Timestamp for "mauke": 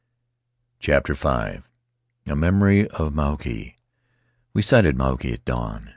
3.13-3.45, 4.97-5.31